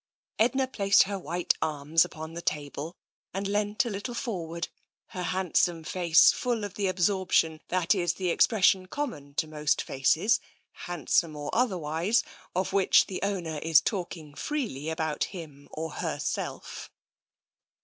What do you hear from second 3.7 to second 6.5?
a little forward, her handsome face